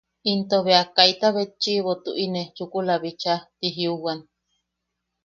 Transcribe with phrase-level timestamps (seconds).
[0.31, 3.45] Into bea “kaita betchi’ibo tu’ine chukula bichaa”.
[3.57, 4.19] Ti jiuwan.